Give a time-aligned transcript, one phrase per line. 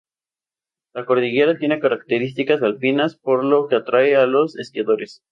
[0.95, 5.21] La cordillera tiene características alpinas, por lo que atrae a los esquiadores.